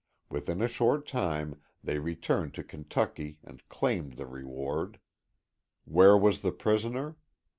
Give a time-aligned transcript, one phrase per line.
[0.31, 4.99] Within a short time they returned to Kentucky and claimed the reward.
[5.85, 7.17] Where was the prisoner?